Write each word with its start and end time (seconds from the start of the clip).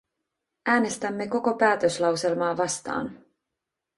Äänestämme 0.65 1.27
koko 1.27 1.53
päätöslauselmaa 1.53 2.57
vastaan. 2.57 3.25